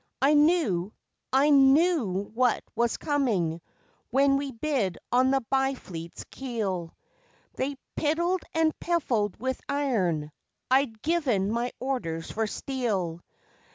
[0.19, 0.93] I knew
[1.31, 3.61] I knew what was coming,
[4.09, 6.95] when we bid on the Byfleet's keel.
[7.53, 10.31] They piddled and piffled with iron:
[10.71, 13.21] I'd given my orders for steel.